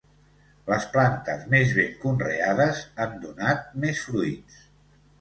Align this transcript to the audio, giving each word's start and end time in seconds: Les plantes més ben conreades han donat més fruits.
Les 0.71 0.87
plantes 0.95 1.43
més 1.55 1.75
ben 1.81 1.93
conreades 2.07 2.83
han 3.07 3.17
donat 3.29 3.73
més 3.87 4.07
fruits. 4.11 4.63